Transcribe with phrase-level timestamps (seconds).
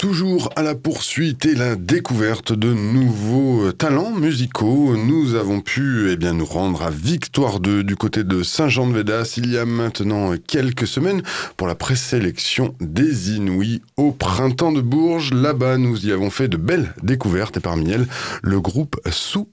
[0.00, 6.32] Toujours à la poursuite et la découverte de nouveaux talents musicaux, nous avons pu eh
[6.32, 11.20] nous rendre à Victoire 2 du côté de Saint-Jean-de-Védas il y a maintenant quelques semaines
[11.58, 15.34] pour la présélection des Inouïs au printemps de Bourges.
[15.34, 18.06] Là-bas, nous y avons fait de belles découvertes et parmi elles,
[18.42, 18.98] le groupe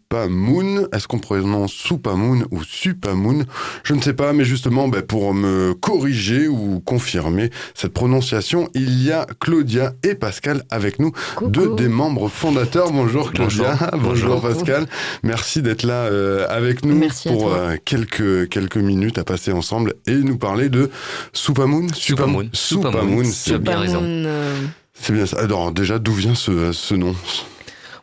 [0.10, 0.88] Soupamoon.
[0.94, 3.44] Est-ce qu'on prononce Soupamoon ou Supamoon?
[3.84, 9.04] Je ne sais pas, mais justement, ben, pour me corriger ou confirmer cette prononciation, il
[9.04, 11.12] y a Claudia et Pascal avec nous,
[11.42, 12.92] deux des membres fondateurs.
[12.92, 14.86] Bonjour Claudia, bonjour, Pascal.
[15.24, 20.16] Merci d'être là euh, avec nous pour euh, quelques quelques minutes à passer ensemble et
[20.16, 20.90] nous parler de
[21.34, 21.88] Soupamoon.
[21.94, 22.50] Soupamoon.
[22.54, 23.26] Soupamoon.
[23.26, 24.02] C'est bien raison.
[24.04, 24.56] Euh,
[24.94, 25.40] c'est bien ça.
[25.40, 27.14] Alors déjà, d'où vient ce, ce nom?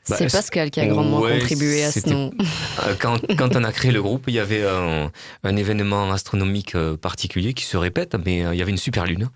[0.09, 2.31] Bah, c'est Pascal qui a grandement contribué à ce nom.
[3.01, 5.11] Quand, quand, on a créé le groupe, il y avait un,
[5.43, 9.31] un événement astronomique particulier qui se répète, mais il y avait une super lune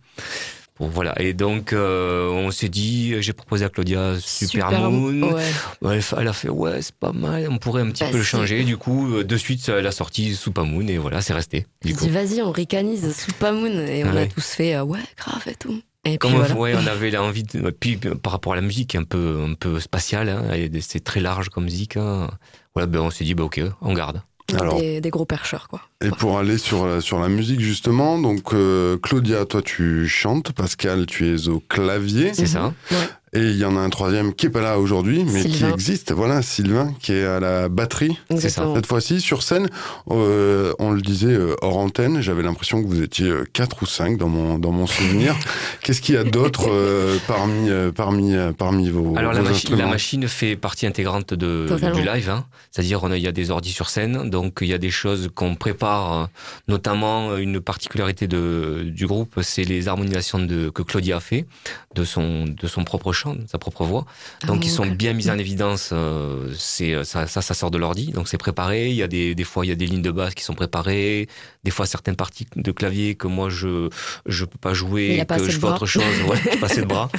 [0.86, 1.20] voilà.
[1.20, 5.34] Et donc, euh, on s'est dit, j'ai proposé à Claudia Supermoon.
[5.82, 6.00] Ouais.
[6.16, 8.64] Elle a fait, ouais, c'est pas mal, on pourrait un petit bah, peu le changer.
[8.64, 11.66] Du coup, euh, de suite, elle a sorti Supermoon et voilà, c'est resté.
[11.84, 13.86] Du dit, vas-y, on ricanise Supermoon.
[13.86, 15.80] Et on a tous fait, euh, ouais, grave et tout.
[16.04, 16.80] Et Comme voilà.
[16.80, 17.70] on avait l'envie de.
[17.70, 21.48] Puis par rapport à la musique, un peu, un peu spatiale, hein, c'est très large
[21.48, 21.96] comme musique.
[21.96, 22.30] Hein.
[22.74, 24.22] Voilà, ben on s'est dit, bah, ok, on garde.
[24.56, 25.82] Alors, des, gros percheurs, quoi.
[26.02, 30.52] Et pour aller sur, la, sur la musique, justement, donc euh, Claudia, toi tu chantes,
[30.52, 32.32] Pascal, tu es au clavier.
[32.32, 32.72] C'est ça.
[32.90, 32.96] Ouais.
[33.34, 36.12] Et il y en a un troisième qui est pas là aujourd'hui, mais qui existe.
[36.12, 38.18] Voilà, Sylvain, qui est à la batterie.
[38.38, 38.66] C'est ça.
[38.74, 39.68] Cette fois-ci, sur scène,
[40.10, 43.86] euh, on le disait euh, hors antenne, j'avais l'impression que vous étiez euh, quatre ou
[43.86, 45.36] cinq dans mon dans mon souvenir.
[45.82, 50.26] Qu'est-ce qu'il y a d'autre euh, parmi parmi parmi vos Alors la, machine, la machine
[50.26, 52.30] fait partie intégrante de, du live.
[52.30, 52.46] Hein.
[52.70, 55.54] C'est-à-dire, il y a des ordis sur scène, donc il y a des choses qu'on
[55.54, 56.28] prépare.
[56.66, 61.46] Notamment, une particularité de, du groupe, c'est les harmonisations de, que Claudia a fait
[61.94, 64.06] de son de son propre chant, sa propre voix.
[64.46, 65.90] Donc, ils sont bien mis en évidence.
[65.92, 68.88] Euh, c'est euh, ça, ça, sort de l'ordi, donc c'est préparé.
[68.88, 70.54] Il y a des, des fois, il y a des lignes de basse qui sont
[70.54, 71.28] préparées.
[71.64, 73.88] Des fois, certaines parties de clavier que moi je
[74.26, 76.04] je peux pas jouer, que je fais autre chose.
[76.28, 77.10] Ouais, pas assez de bras.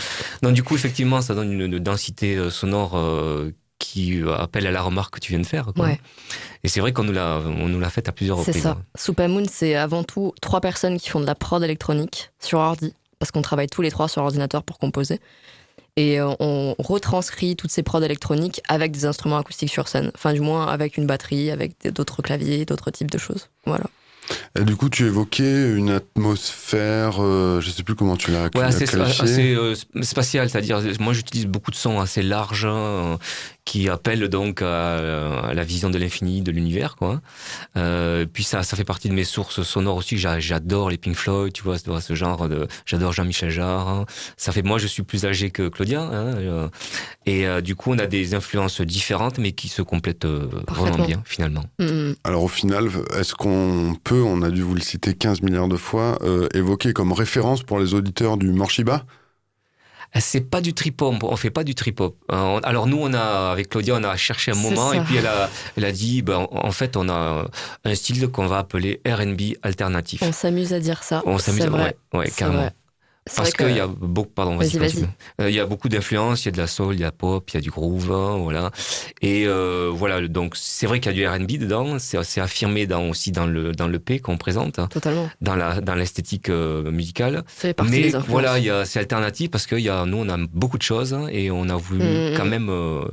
[0.41, 2.99] Donc, du coup, effectivement, ça donne une, densité euh, sonore
[3.79, 5.71] qui appelle à la remarque que tu viens de faire.
[5.73, 5.85] Quoi.
[5.85, 5.99] Ouais.
[6.63, 8.55] Et c'est vrai qu'on nous l'a, on nous l'a fait à plusieurs reprises.
[8.55, 9.27] C'est ça.
[9.27, 13.31] Moon, c'est avant tout trois personnes qui font de la prod électronique sur ordi, parce
[13.31, 15.19] qu'on travaille tous les trois sur ordinateur pour composer
[15.99, 20.11] et euh, on retranscrit toutes ces prods électroniques avec des instruments acoustiques sur scène.
[20.15, 23.49] Enfin, du moins avec une batterie, avec d'autres claviers, d'autres types de choses.
[23.65, 23.83] Voilà.
[24.57, 28.61] Et du coup, tu évoquais une atmosphère, euh, je sais plus comment tu l'as ouais,
[28.61, 33.17] assez, assez euh, spatial, c'est-à-dire moi j'utilise beaucoup de sons assez larges, hein,
[33.69, 37.21] qui appelle donc à, la vision de l'infini de l'univers quoi.
[37.77, 40.17] Euh, puis ça ça fait partie de mes sources sonores aussi.
[40.17, 42.67] J'adore les Pink Floyd, tu vois, ce genre de.
[42.87, 43.87] J'adore Jean-Michel Jarre.
[43.87, 44.05] Hein.
[44.37, 46.67] Ça fait moi je suis plus âgé que Claudia hein, euh,
[47.27, 51.21] et euh, du coup on a des influences différentes mais qui se complètent vraiment bien
[51.23, 51.65] finalement.
[51.79, 52.15] Mm-hmm.
[52.23, 55.77] Alors au final, est-ce qu'on peut, on a dû vous le citer 15 milliards de
[55.77, 56.17] fois,
[56.55, 59.05] évoquer comme référence pour les auditeurs du Morshiba?
[60.15, 62.15] C'est pas du trip hop, on fait pas du trip hop.
[62.31, 65.27] Euh, alors nous, on a avec Claudia, on a cherché un moment et puis elle
[65.27, 67.45] a, elle a dit, ben, en fait, on a
[67.85, 70.21] un style qu'on va appeler R&B alternatif.
[70.23, 71.21] On s'amuse à dire ça.
[71.25, 72.69] On s'amuse, ouais, ouais, carrément.
[73.35, 75.05] Parce qu'il y a beaucoup, pardon, vas-y, vas-y.
[75.41, 77.11] Euh, il y a beaucoup d'influences, il y a de la soul, il y a
[77.11, 78.71] pop, il y a du groove, hein, voilà.
[79.21, 83.09] Et euh, voilà, donc c'est vrai qu'il y a du R&B dedans, c'est affirmé dans,
[83.09, 85.29] aussi dans le dans le P qu'on présente, Totalement.
[85.41, 87.43] dans la dans l'esthétique euh, musicale.
[87.89, 90.77] Mais voilà, il y a c'est alternatif parce que y a nous on a beaucoup
[90.77, 92.49] de choses hein, et on a voulu mm, mm, quand mm.
[92.49, 93.05] même euh,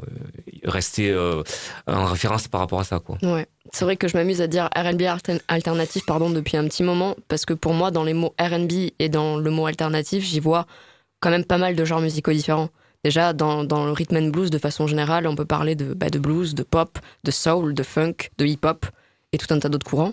[0.66, 1.42] rester euh,
[1.86, 3.18] en référence par rapport à ça, quoi.
[3.22, 3.46] Ouais.
[3.72, 5.02] C'est vrai que je m'amuse à dire R&B
[5.48, 9.08] alternatif pardon depuis un petit moment parce que pour moi dans les mots R&B et
[9.08, 10.66] dans le mot alternatif j'y vois
[11.20, 12.68] quand même pas mal de genres musicaux différents.
[13.04, 16.10] Déjà dans, dans le rhythm and blues de façon générale on peut parler de, bah,
[16.10, 18.86] de blues, de pop, de soul, de funk, de hip-hop
[19.32, 20.12] et tout un tas d'autres courants.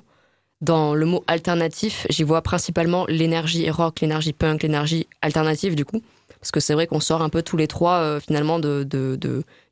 [0.61, 6.01] Dans le mot alternatif j'y vois principalement l'énergie rock, l'énergie punk, l'énergie alternative du coup
[6.43, 8.83] parce que c'est vrai qu'on sort un peu tous les trois euh, finalement de,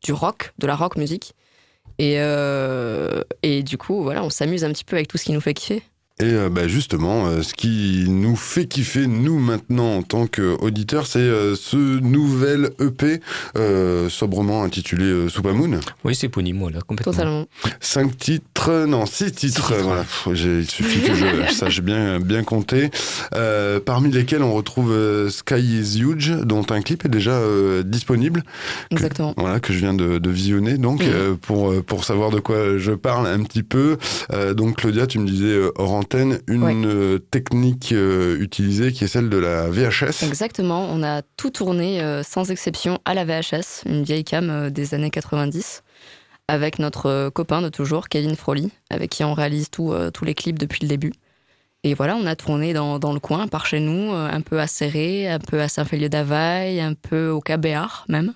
[0.01, 1.36] du rock, de la rock musique
[1.98, 5.34] et, euh, et du coup, voilà, on s'amuse un petit peu avec tout ce qui
[5.34, 5.84] nous fait kiffer.
[6.22, 11.08] Et euh, bah justement, euh, ce qui nous fait kiffer, nous maintenant en tant qu'auditeurs,
[11.08, 13.22] c'est euh, ce nouvel EP
[14.10, 15.80] sobrement intitulé Soupamoon.
[16.04, 17.12] Oui, c'est Pony, moi, là, complètement.
[17.12, 17.46] Totalement.
[17.80, 20.06] Cinq titres, non, six titres, voilà.
[20.28, 22.92] il suffit que je sache bien, bien compter.
[23.86, 24.94] parmi lesquels on retrouve
[25.30, 27.40] Sky is Huge, dont un clip est déjà
[27.84, 28.44] disponible.
[28.92, 29.34] Exactement.
[29.38, 30.78] voilà, que je viens de, de visionner.
[30.78, 31.38] Donc, mhm.
[31.38, 33.98] pour, pour savoir de quoi je parle un petit peu.
[34.56, 39.38] donc, Claudia, tu me disais, Orange une euh, technique euh, utilisée qui est celle de
[39.38, 40.24] la VHS.
[40.24, 42.02] Exactement, on a tout tourné.
[42.02, 45.84] Euh, sans exception à la VHS, une vieille cam des années 90,
[46.48, 49.94] avec notre copain de toujours, Kevin Froley, avec qui on réalise tous
[50.24, 51.13] les clips depuis le début.
[51.84, 54.68] Et voilà, on a tourné dans, dans le coin, par chez nous, un peu à
[54.68, 58.34] Serré, un peu à Saint-Félieu d'Availle, un peu au Cabéar même.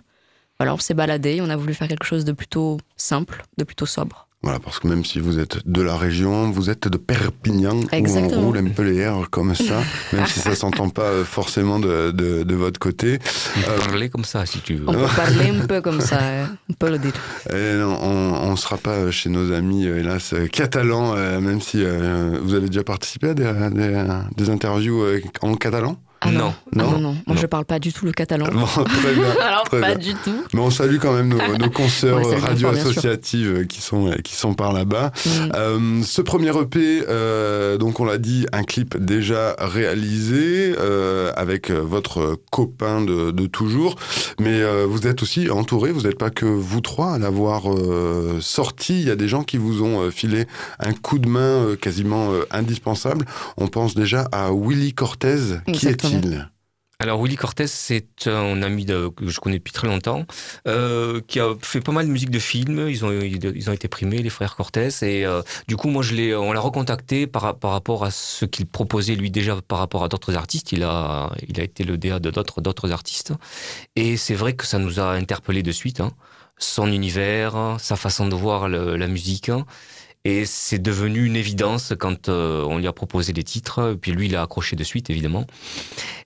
[0.59, 3.85] Voilà, on s'est baladé, on a voulu faire quelque chose de plutôt simple, de plutôt
[3.85, 4.27] sobre.
[4.45, 8.37] Voilà, parce que même si vous êtes de la région, vous êtes de Perpignan, Exactement.
[8.37, 9.81] où on roule un peu les airs comme ça,
[10.13, 13.17] même si ça s'entend pas euh, forcément de, de, de votre côté.
[13.57, 14.87] On peut euh, parler comme ça, si tu veux.
[14.87, 16.19] On peut parler un peu comme ça,
[16.69, 17.13] on peut le dire.
[17.51, 22.53] Et non, on ne sera pas chez nos amis, euh, hélas, catalans, même si vous
[22.53, 24.03] avez déjà participé à des, des,
[24.37, 25.03] des interviews
[25.41, 25.97] en catalan?
[26.25, 26.53] Ah non.
[26.73, 26.91] Non.
[26.91, 28.45] non, non, Moi, je parle pas du tout le catalan.
[28.45, 29.23] très bien.
[29.41, 30.43] Alors, pas du tout.
[30.53, 34.73] Mais on salue quand même nos, nos consoeurs radio associatives qui sont, qui sont par
[34.73, 35.11] là-bas.
[35.25, 35.29] Mm.
[35.55, 41.71] Euh, ce premier EP, euh, donc on l'a dit, un clip déjà réalisé euh, avec
[41.71, 43.95] votre copain de, de toujours.
[44.39, 48.39] Mais euh, vous êtes aussi entouré, vous n'êtes pas que vous trois à l'avoir euh,
[48.41, 49.01] sorti.
[49.01, 50.45] Il y a des gens qui vous ont euh, filé
[50.79, 53.25] un coup de main quasiment indispensable.
[53.57, 55.37] On pense déjà à Willy Cortez.
[55.73, 56.05] Qui est
[56.99, 60.25] alors Willy Cortez, c'est un ami que je connais depuis très longtemps,
[60.67, 62.87] euh, qui a fait pas mal de musique de films.
[62.89, 66.15] Ils ont ils ont été primés, les frères Cortez, et euh, du coup moi je
[66.15, 70.05] l'ai, on l'a recontacté par par rapport à ce qu'il proposait lui déjà par rapport
[70.05, 70.71] à d'autres artistes.
[70.71, 73.33] Il a il a été le DA de d'autres d'autres artistes,
[73.97, 75.99] et c'est vrai que ça nous a interpellé de suite.
[75.99, 76.11] Hein.
[76.57, 79.51] Son univers, sa façon de voir la musique.
[80.27, 83.95] Et c'est devenu une évidence quand euh, on lui a proposé les titres.
[84.01, 85.45] Puis lui, il a accroché de suite, évidemment.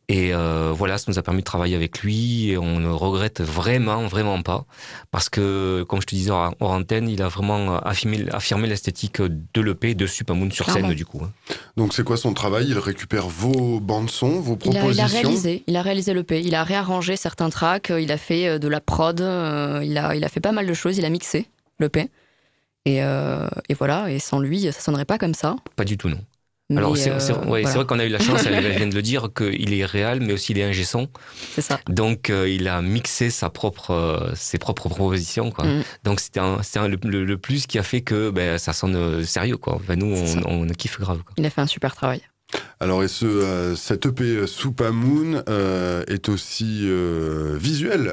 [0.07, 2.50] Et euh, voilà, ça nous a permis de travailler avec lui.
[2.50, 4.63] Et on ne regrette vraiment, vraiment pas.
[5.12, 9.62] Parce que, comme je te disais hors antenne, il a vraiment affirmé, affirmé l'esthétique de
[9.62, 11.19] l'EP de Supermoon sur scène, du coup.
[11.22, 11.31] Hein.
[11.75, 12.68] Donc c'est quoi son travail?
[12.69, 16.40] Il récupère vos bandes-son, vos propositions il a, réalisé, il a réalisé l'EP.
[16.40, 17.92] Il a réarrangé certains tracks.
[18.00, 19.19] Il a fait euh, de la prod.
[19.19, 20.98] Il a, il a fait pas mal de choses.
[20.98, 21.48] Il a mixé
[21.81, 22.10] l'EP.
[22.88, 25.56] Euh, et, voilà, et sans lui, ça sonnerait pas comme ça.
[25.76, 26.20] Pas du tout, non.
[26.78, 29.74] Alors c'est euh, vrai qu'on a eu la chance, elle vient de le dire, qu'il
[29.74, 31.08] est réel, mais aussi il est ingé son.
[31.56, 31.80] C'est ça.
[31.88, 35.50] Donc euh, il a mixé sa propre, ses propres propositions.
[35.50, 35.66] Quoi.
[35.66, 35.84] Mm.
[36.04, 39.58] Donc c'était le, le, plus qui a fait que ben, ça sonne sérieux.
[39.58, 39.82] Quoi.
[39.96, 40.16] nous,
[40.46, 41.24] on, on, kiffe grave.
[41.38, 42.22] Il a fait un super travail.
[42.81, 48.10] Alors, et ce, euh, cet EP Super Moon euh, est aussi euh, visuel.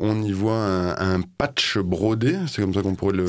[0.00, 3.26] on y voit un, patch brodé, c'est comme ça qu'on pourrait le,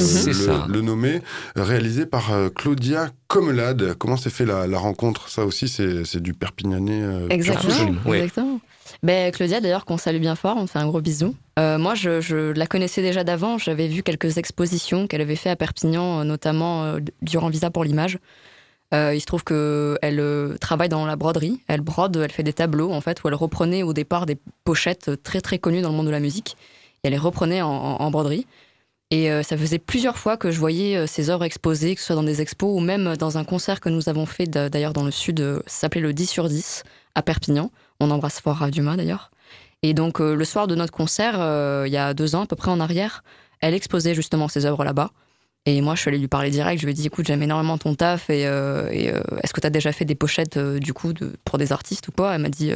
[0.67, 1.21] le, nommer,
[1.55, 3.93] réalisé par Claudia Comelade.
[3.99, 5.29] Comment s'est fait la, rencontre?
[5.29, 7.03] Ça aussi, c'est du Perpignanais.
[7.29, 8.13] Exactement.
[8.13, 8.59] exactement.
[9.03, 11.35] Ben, Claudia, d'ailleurs, qu'on salue bien fort, on fait un gros bisou.
[11.57, 13.59] moi, je, je, la connaissais déjà d'avant.
[13.59, 18.17] J'avais vu quelques expositions qu'elle avait fait à Perpignan, notamment durant Visa pour l'image.
[18.93, 21.61] Euh, il se trouve qu'elle euh, travaille dans la broderie.
[21.67, 25.23] Elle brode, elle fait des tableaux, en fait, où elle reprenait au départ des pochettes
[25.23, 26.55] très très connues dans le monde de la musique.
[27.03, 28.45] Et elle les reprenait en, broderie.
[29.09, 32.15] Et euh, ça faisait plusieurs fois que je voyais ses œuvres exposées, que ce soit
[32.15, 35.11] dans des expos ou même dans un concert que nous avons fait d'ailleurs dans le
[35.11, 36.83] sud, s'appelait le 10 sur 10
[37.15, 37.71] à Perpignan.
[37.99, 39.31] On embrasse fort Raduma d'ailleurs.
[39.81, 41.35] Et donc le soir de notre concert,
[41.85, 43.23] il y a deux ans à peu près en arrière,
[43.59, 45.11] elle exposait justement ses œuvres là-bas.
[45.65, 46.81] Et moi, je suis allée lui parler direct.
[46.81, 48.29] Je lui ai dit, écoute, j'aime énormément ton taf.
[48.29, 51.33] Et, euh, euh, est-ce que tu as déjà fait des pochettes, euh, du coup, de,
[51.45, 52.35] pour des artistes ou quoi?
[52.35, 52.73] Elle m'a dit,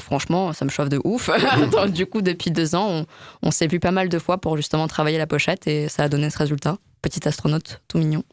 [0.00, 1.28] franchement, ça me chauffe de ouf.
[1.88, 3.06] du coup, depuis deux ans, on,
[3.42, 5.66] on s'est vu pas mal de fois pour justement travailler la pochette.
[5.66, 6.78] Et ça a donné ce résultat.
[7.02, 8.24] Petit astronaute, tout mignon.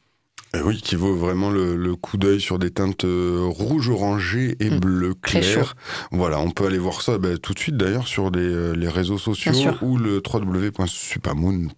[0.56, 4.80] Eh oui, qui vaut vraiment le, coup d'œil sur des teintes rouge orangé et mm.
[4.80, 5.76] bleu clair.
[6.12, 9.18] Voilà, on peut aller voir ça bah, tout de suite d'ailleurs sur les, les réseaux
[9.18, 9.52] sociaux
[9.82, 11.74] ou le www.supamoon.com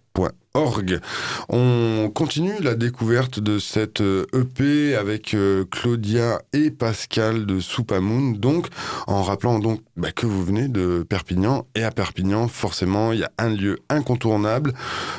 [1.48, 8.36] on continue la découverte de cette EP euh, avec euh, Claudia et Pascal de Soupamoun,
[8.38, 8.68] donc
[9.06, 11.66] en rappelant donc bah, que vous venez de Perpignan.
[11.74, 14.72] Et à Perpignan forcément il y a un lieu incontournable,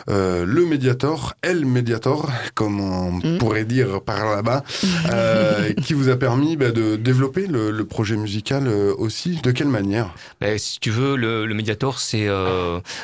[0.09, 3.37] euh, le Mediator, El Mediator comme on mm.
[3.37, 4.63] pourrait dire par là-bas,
[5.83, 9.39] qui vous a permis bah, de développer le, projet musical aussi.
[9.43, 10.13] De quelle manière?
[10.41, 12.27] Bah, Si tu veux, le, le Mediator c'est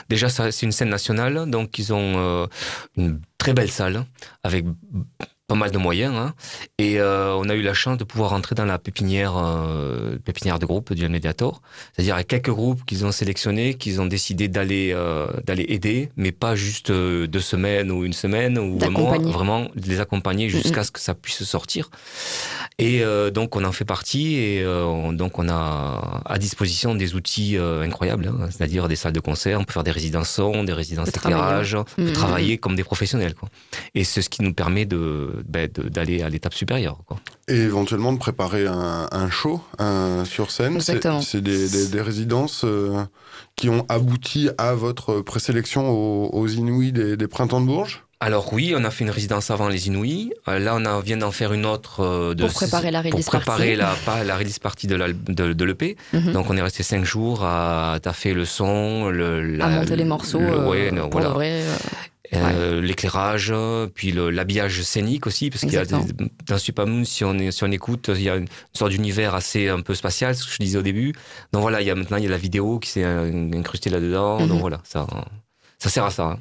[0.10, 2.23] déjà c'est une scène nationale, donc ils ont euh,
[2.98, 4.06] une très belle salle
[4.44, 4.65] avec
[5.53, 6.15] pas mal de moyens.
[6.15, 6.33] Hein.
[6.79, 10.57] Et euh, on a eu la chance de pouvoir entrer dans la pépinière, euh, pépinière
[10.57, 11.62] de groupe du Mediator.
[11.93, 16.31] C'est-à-dire avec quelques groupes qu'ils ont sélectionnés, qu'ils ont décidé d'aller euh, d'aller aider, mais
[16.31, 21.00] pas juste deux semaines ou une semaine, ou vraiment, vraiment les accompagner jusqu'à ce que
[21.00, 21.91] ça puisse sortir.
[22.79, 24.65] Et donc on en fait partie et
[25.12, 28.48] donc on a à disposition des outils incroyables, hein.
[28.50, 31.83] c'est-à-dire des salles de concert, on peut faire des résidences son, des résidences d'éclairage, on
[31.83, 33.36] peut travailler comme des professionnels.
[33.36, 33.50] Quoi.
[33.93, 37.00] Et c'est ce qui nous permet de ben, d'aller à l'étape supérieure.
[37.06, 37.18] Quoi.
[37.48, 39.62] Et éventuellement de préparer un, show
[40.26, 40.80] sur scène.
[40.80, 42.66] C'est des, des, résidences
[43.56, 48.04] qui ont abouti à votre présélection aux, aux Inouïs des, des Printemps de Bourges?
[48.24, 50.32] Alors oui, on a fait une résidence avant les Inouïs.
[50.48, 53.42] Euh, là, on vient d'en faire une autre euh, de, pour préparer la release pour
[53.42, 55.98] préparer la, la release partie de l'EP.
[56.14, 56.32] Mhm.
[56.32, 60.40] Donc on est resté cinq jours à taffer le son, le, à monter les morceaux.
[60.40, 60.92] ouais,
[62.36, 63.54] euh, l'éclairage,
[63.94, 67.72] puis l'habillage scénique aussi, parce qu'il y a dans Super Moon, si on, si on
[67.72, 70.78] écoute, il y a une sorte d'univers assez un peu spatial, ce que je disais
[70.78, 71.13] au début.
[71.52, 74.40] Donc voilà, il y a maintenant il y a la vidéo qui s'est incrustée là-dedans.
[74.40, 74.60] Donc mhm.
[74.60, 75.08] voilà, ça,
[75.80, 76.24] ça sert à ça.
[76.24, 76.40] Hein.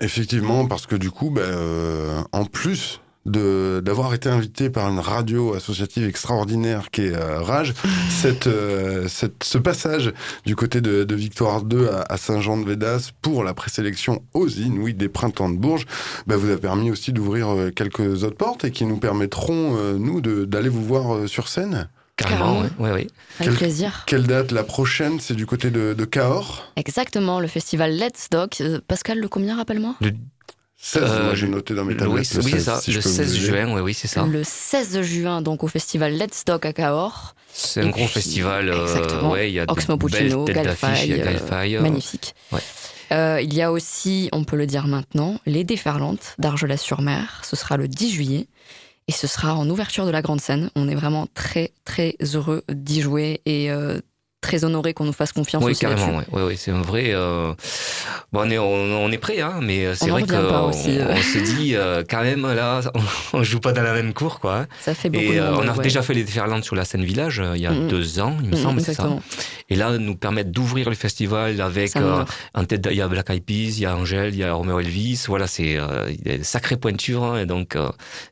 [0.00, 4.98] Effectivement, parce que du coup, ben, euh, en plus de d'avoir été invité par une
[4.98, 7.74] radio associative extraordinaire qui est euh, Rage,
[8.10, 10.12] cette, euh, cette, ce passage
[10.44, 15.48] du côté de, de Victoire 2 à, Saint-Jean-de-Védas pour la présélection aux Inuits des Printemps
[15.48, 15.86] de Bourges,
[16.26, 20.68] ben, vous a permis aussi d'ouvrir quelques autres portes et qui nous permettront, nous, d'aller
[20.68, 21.88] vous voir sur scène.
[22.20, 22.90] Carrément, oui.
[22.92, 23.06] oui.
[23.38, 24.04] Avec plaisir.
[24.06, 24.52] Quelle date?
[24.52, 28.50] La prochaine, c'est du côté de, de Cahors Exactement, le festival Let's Dog.
[28.60, 29.96] Euh, Pascal, le combien, rappelle-moi?
[30.80, 32.38] Le 16, moi euh, j'ai noté dans mes tablettes.
[32.42, 34.24] Oui, c'est ça, le 16 juin, oui, oui, c'est ça.
[34.24, 37.34] Le 16 juin, donc au festival Let's Dog à Cahors.
[37.52, 42.34] C'est un gros festival, euh, ouais, il y a Oxmo Puccino, Galfay, euh, magnifique.
[42.50, 43.44] Ouais.
[43.44, 47.42] il y a aussi, on peut le dire maintenant, les Déferlantes d'Argelès-sur-Mer.
[47.44, 48.46] Ce sera le 10 juillet.
[49.10, 50.70] Et ce sera en ouverture de la grande scène.
[50.76, 53.98] On est vraiment très, très heureux d'y jouer et euh,
[54.40, 57.10] très honoré qu'on nous fasse confiance oui, aussi carrément, oui, oui, c'est un vrai.
[57.12, 57.52] Euh...
[58.32, 61.74] Bon, on est, on, est prêt, hein, mais euh, c'est vrai qu'on on, se dit
[61.74, 62.80] euh, quand même là,
[63.32, 64.60] on, joue pas dans la même cour, quoi.
[64.60, 64.66] Hein.
[64.80, 65.24] Ça fait beaucoup.
[65.24, 67.72] Et de on a déjà fait les déferlantes sur la scène village il y a
[67.72, 69.08] deux ans, il me semble, c'est ça.
[69.68, 71.92] Et là, nous permettre d'ouvrir le festival avec
[72.54, 74.54] en tête, il y a Black Eyed Peas, il y a Angèle, il y a
[74.54, 75.24] Romeo Elvis.
[75.28, 75.78] Voilà, c'est
[76.24, 77.76] une sacrée pointure, hein, et donc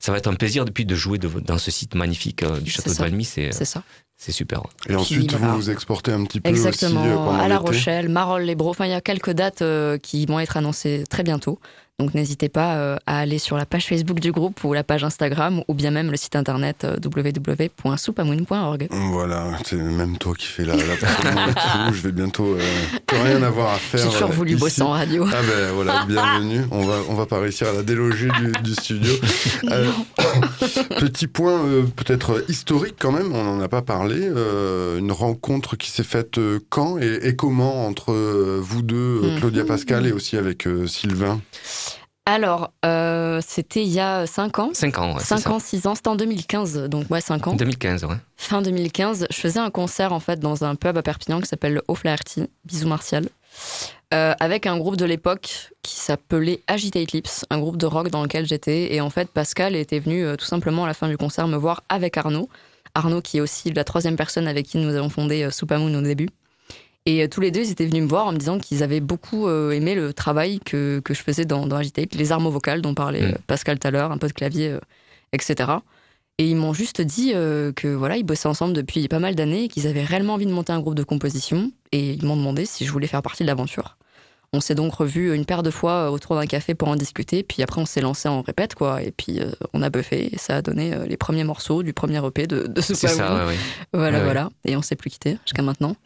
[0.00, 2.96] ça va être un plaisir depuis de jouer dans ce site magnifique du château de
[2.96, 3.24] Valmy.
[3.24, 3.82] C'est ça.
[4.20, 4.64] C'est super.
[4.88, 8.08] Et ensuite, vous vous exportez un petit peu Exactement, aussi euh, pendant à La Rochelle,
[8.08, 8.70] Marolles, les Bros.
[8.70, 11.60] Enfin, il y a quelques dates euh, qui vont être annoncées très bientôt.
[12.00, 15.02] Donc n'hésitez pas euh, à aller sur la page Facebook du groupe ou la page
[15.02, 18.86] Instagram ou bien même le site internet euh, www.soupamoon.org.
[19.10, 22.60] Voilà, c'est même toi qui fais la, la Je vais bientôt euh,
[23.04, 23.98] plus rien avoir à faire.
[24.00, 25.26] J'ai toujours voulu bosser en radio.
[25.26, 26.60] Ah ben voilà, bienvenue.
[26.70, 28.28] On va on va pas réussir à la déloger
[28.62, 29.14] du, studio.
[31.00, 31.64] petit point
[31.96, 33.34] peut-être historique quand même.
[33.34, 34.24] On n'en a pas parlé.
[34.24, 36.38] une rencontre qui s'est faite
[36.68, 38.12] quand et, et, comment entre
[38.60, 39.40] vous deux, mhm.
[39.40, 41.40] Claudia Pascal, et aussi avec Sylvain?
[42.28, 44.70] Alors, euh, c'était il y a 5 ans.
[44.74, 45.22] 5 ans, ouais.
[45.22, 45.94] 5 ans, 6 ans.
[45.94, 47.54] C'était en 2015, donc ouais, 5 ans.
[47.54, 48.16] 2015, ouais.
[48.36, 51.72] Fin 2015, je faisais un concert en fait dans un pub à Perpignan qui s'appelle
[51.72, 53.30] le Haut Flaherty, bisous Martial,
[54.12, 58.20] euh, avec un groupe de l'époque qui s'appelait Agitate Lips, un groupe de rock dans
[58.22, 58.94] lequel j'étais.
[58.94, 61.56] Et en fait, Pascal était venu euh, tout simplement à la fin du concert me
[61.56, 62.50] voir avec Arnaud.
[62.94, 66.28] Arnaud qui est aussi la troisième personne avec qui nous avons fondé Soupamoon au début.
[67.08, 69.00] Et euh, tous les deux, ils étaient venus me voir en me disant qu'ils avaient
[69.00, 72.82] beaucoup euh, aimé le travail que, que je faisais dans, dans Agitate, les armes vocales
[72.82, 73.32] dont parlait mm.
[73.32, 74.76] euh, Pascal tout à l'heure, un peu de clavier,
[75.32, 75.70] etc.
[76.36, 79.68] Et ils m'ont juste dit que voilà, ils bossaient ensemble depuis pas mal d'années et
[79.68, 81.72] qu'ils avaient réellement envie de monter un groupe de composition.
[81.90, 83.96] Et ils m'ont demandé si je voulais faire partie de l'aventure.
[84.52, 87.42] On s'est donc revu une paire de fois autour d'un café pour en discuter.
[87.42, 89.02] Puis après, on s'est lancé en répète, quoi.
[89.02, 89.40] Et puis,
[89.72, 90.32] on a buffé.
[90.32, 93.46] Et ça a donné les premiers morceaux du premier EP de, de ce C'est ça,
[93.46, 93.56] ouais,
[93.92, 94.50] Voilà, voilà.
[94.64, 95.96] Et on s'est plus quitté jusqu'à maintenant.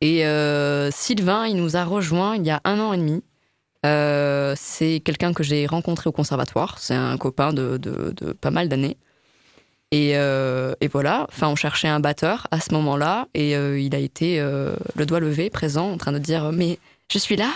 [0.00, 3.22] Et euh, Sylvain, il nous a rejoint il y a un an et demi.
[3.84, 6.78] Euh, c'est quelqu'un que j'ai rencontré au conservatoire.
[6.78, 8.96] C'est un copain de, de, pas mal d'années.
[9.92, 13.98] Et, euh, et, voilà, enfin, on cherchait un batteur à ce moment-là, et il a
[13.98, 16.78] été le doigt levé, présent, en train de dire Mais
[17.10, 17.50] je suis là,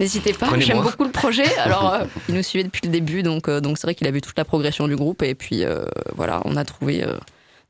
[0.00, 1.46] n'hésitez pas, j'aime beaucoup le projet.
[1.58, 1.98] Alors,
[2.28, 4.44] il nous suivait depuis le début, donc donc c'est vrai qu'il a vu toute la
[4.44, 5.62] progression du groupe, et puis
[6.16, 7.06] voilà, on a trouvé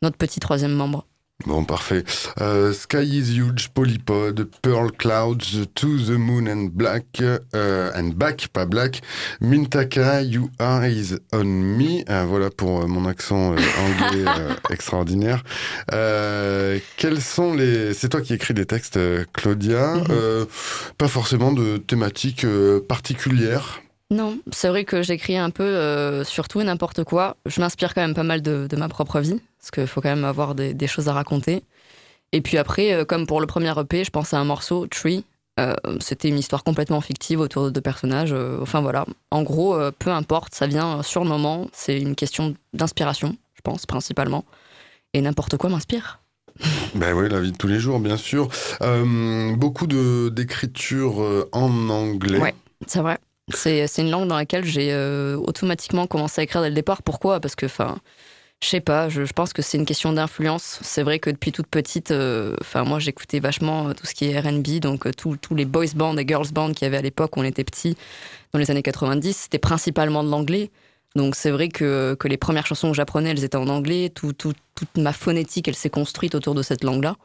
[0.01, 1.05] notre petit troisième membre.
[1.45, 2.03] Bon, parfait.
[2.41, 7.23] Euh, Sky is huge, Polypod, Pearl Clouds, To the Moon and Black,
[7.55, 9.03] euh, and Back, pas Black,
[9.41, 12.03] Mintaka, You Eyes on Me.
[12.09, 14.25] Euh, voilà pour mon accent anglais
[14.71, 15.45] extraordinaire.
[15.91, 17.93] quels sont les...
[17.93, 18.99] C'est toi qui écris des textes,
[19.35, 19.97] Claudia.
[19.97, 20.47] Mm-hmm.
[20.97, 22.47] pas forcément de thématiques
[22.89, 27.37] particulières non, c'est vrai que j'écris un peu sur tout et n'importe quoi.
[27.45, 30.25] Je m'inspire quand même pas mal de, ma propre vie, parce qu'il faut quand même
[30.25, 31.65] avoir des, choses à raconter.
[32.33, 35.25] Et puis après, euh, comme pour le premier EP, je pense à un morceau, Tree.
[35.59, 38.35] Euh, c'était une histoire complètement fictive autour de personnages.
[38.61, 41.69] enfin voilà, en gros, peu importe, ça vient sur le moment.
[41.73, 44.45] C'est une question d'inspiration, je pense, principalement.
[45.15, 46.21] Et n'importe quoi m'inspire.
[46.95, 48.49] Ben oui, la vie de tous les jours, bien sûr.
[49.57, 52.39] beaucoup d'écriture en anglais.
[52.39, 52.55] Ouais,
[52.87, 53.19] c'est vrai.
[53.53, 54.95] C'est une langue dans laquelle j'ai
[55.37, 57.03] automatiquement commencé à écrire dès le départ.
[57.03, 57.41] Pourquoi?
[57.41, 57.97] Parce que, enfin,
[58.63, 60.79] je sais pas, je, pense que c'est une question d'influence.
[60.83, 62.13] C'est vrai que depuis toute petite,
[62.61, 66.27] enfin, moi j'écoutais vachement tout ce qui est RB, donc tous les boys bands et
[66.27, 67.97] girls bands qu'il y avait à l'époque où on était petits,
[68.53, 70.71] dans les années 90, c'était principalement de l'anglais.
[71.17, 74.11] Donc c'est vrai que, que, les premières chansons que j'apprenais, elles étaient en anglais.
[74.15, 77.17] Tout, toute ma phonétique, elle s'est construite autour de cette langue-là.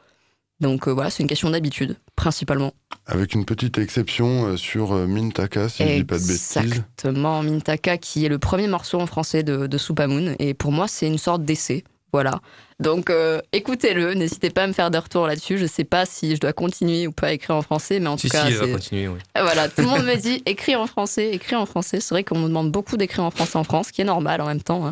[0.61, 2.71] Donc euh, voilà, c'est une question d'habitude, principalement.
[3.07, 6.57] Avec une petite exception euh, sur euh, Mintaka, si je dis pas de bêtises.
[6.57, 10.35] Exactement, Mintaka, qui est le premier morceau en français de, de Supamoon.
[10.37, 11.83] Et pour moi, c'est une sorte d'essai.
[12.13, 12.41] Voilà.
[12.79, 15.57] Donc euh, écoutez-le, n'hésitez pas à me faire des retours là-dessus.
[15.57, 18.17] Je sais pas si je dois continuer ou pas à écrire en français, mais en
[18.17, 19.19] tout cas, si, continuer, oui.
[19.37, 21.99] Euh, voilà, tout le monde me dit écris en français, écris en français.
[21.99, 24.41] C'est vrai qu'on me demande beaucoup d'écrire en français en France, ce qui est normal
[24.41, 24.87] en même temps.
[24.87, 24.91] Hein.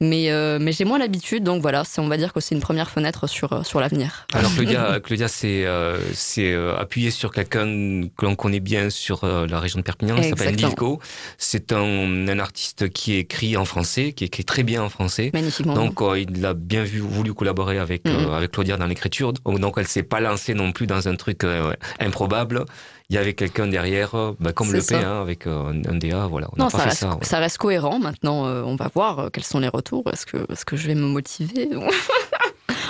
[0.00, 2.88] Mais, euh, mais j'ai moins l'habitude, donc voilà, on va dire que c'est une première
[2.88, 4.28] fenêtre sur, euh, sur l'avenir.
[4.32, 7.66] Alors Claudia, Claudia c'est euh, c'est appuyé sur quelqu'un
[8.16, 11.00] que l'on connaît bien sur la région de Perpignan, il s'appelle Lilko.
[11.36, 15.30] C'est un, un, artiste qui écrit en français, qui écrit très bien en français.
[15.34, 15.74] Magnifiquement.
[15.74, 18.36] Donc il a bien vu, voulu collaborer avec, mm-hmm.
[18.36, 19.32] avec Claudia dans l'écriture.
[19.32, 21.44] Donc, elle s'est pas lancée non plus dans un truc
[21.98, 22.64] improbable
[23.10, 26.26] il y avait quelqu'un derrière, euh, bah, comme le P, hein, avec euh, un DA,
[26.26, 26.48] voilà.
[26.52, 27.98] On non, ça, reste, ça, reste, cohérent.
[27.98, 30.02] Maintenant, euh, on va voir quels sont les retours.
[30.12, 31.70] Est-ce que, est que je vais me motiver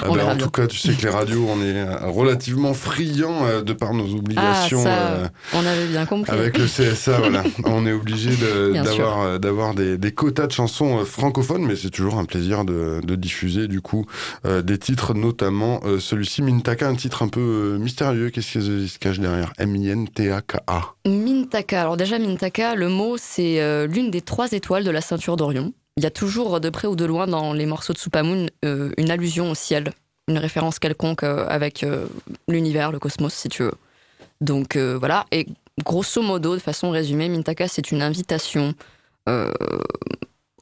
[0.01, 3.61] Ah ben, en tout cas, tu sais que les radios, on est relativement friands euh,
[3.61, 4.83] de par nos obligations.
[4.87, 6.33] Ah, euh, on avait bien compris.
[6.33, 7.43] Avec le CSA, voilà.
[7.67, 8.31] On est obligé
[8.73, 13.15] d'avoir euh, des, des, quotas de chansons francophones, mais c'est toujours un plaisir de, de
[13.15, 14.07] diffuser du coup
[14.45, 18.31] des titres, notamment celui-ci, Mintaka, un titre un peu mystérieux.
[18.31, 19.53] Qu'est-ce qui se cache derrière?
[19.59, 20.95] M-I-N-T-A-K-A.
[21.05, 21.81] Mintaka.
[21.83, 26.05] Alors déjà, Mintaka, le mot, c'est l'une des trois étoiles de la ceinture d'Orion il
[26.05, 29.11] y a toujours de près ou de loin dans les morceaux de Supamoon euh, une
[29.11, 29.93] allusion au ciel,
[30.29, 32.07] une référence quelconque euh, avec euh,
[32.47, 33.75] l'univers, le cosmos, si tu veux.
[34.41, 35.49] Donc voilà, et
[35.85, 38.73] grosso modo, de façon résumée, Mintaka, c'est une invitation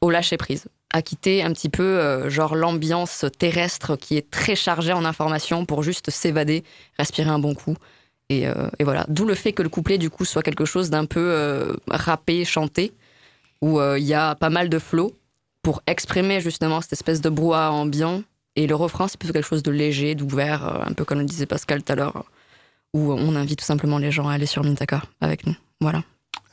[0.00, 0.64] au lâcher-prise,
[0.94, 5.82] à quitter un petit peu genre l'ambiance terrestre qui est très chargée en informations pour
[5.82, 6.64] juste s'évader,
[6.98, 7.76] respirer un bon coup.
[8.30, 8.44] Et,
[8.78, 11.76] et voilà, d'où le fait que le couplet du coup soit quelque chose d'un peu
[11.86, 12.94] rappé, chanté,
[13.60, 15.12] où il y a pas mal de flots
[15.66, 18.22] pour exprimer justement cette espèce de brouhaha ambiant.
[18.54, 21.24] Et le refrain, c'est plutôt quelque chose de léger, d'ouvert, euh, un peu comme le
[21.24, 22.24] disait Pascal tout à l'heure,
[22.94, 25.56] où on invite tout simplement les gens à aller sur Mintaka avec nous.
[25.80, 26.04] Voilà.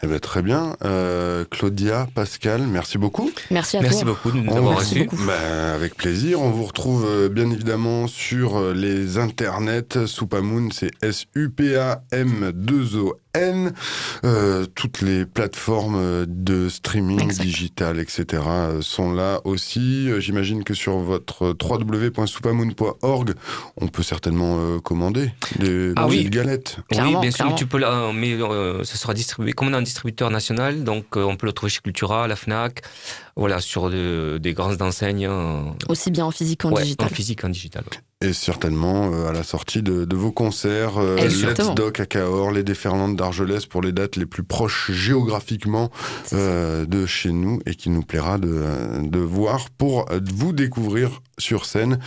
[0.01, 0.75] Eh bien, très bien.
[0.83, 3.29] Euh, Claudia, Pascal, merci beaucoup.
[3.51, 5.07] Merci à merci beaucoup de nous avoir reçus.
[5.27, 6.41] Ben, avec plaisir.
[6.41, 10.07] On vous retrouve euh, bien évidemment sur les internets.
[10.07, 13.73] Supamoon, c'est S-U-P-A-M-2-O N,
[14.25, 18.43] euh, toutes les plateformes de streaming digital, etc.
[18.45, 20.07] Euh, sont là aussi.
[20.07, 23.33] Euh, j'imagine que sur votre www.soupamoon.org,
[23.77, 26.77] on peut certainement commander des ah galettes.
[26.91, 28.37] oui, bien sûr, tu peux là, mais
[28.83, 31.81] ça sera distribué comme on a un distributeur national, donc on peut le trouver chez
[31.81, 32.83] Cultura, la Fnac,
[33.35, 35.27] voilà, sur des grandes enseignes.
[35.89, 37.07] Aussi bien en physique qu'en digital.
[37.07, 37.83] En physique qu'en digital.
[38.23, 42.51] Et certainement euh, à la sortie de, de vos concerts, euh, Let's Doc à Cahors,
[42.51, 45.91] les déferlantes d'Argelès pour les dates les plus proches géographiquement
[46.31, 48.63] euh, de chez nous et qui nous plaira de,
[49.01, 51.99] de voir pour vous découvrir sur scène.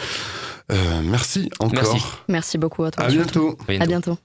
[0.72, 1.92] Euh, merci encore.
[1.92, 2.06] Merci.
[2.28, 3.04] merci beaucoup à toi.
[3.04, 3.56] À bientôt.
[3.68, 4.18] À bientôt.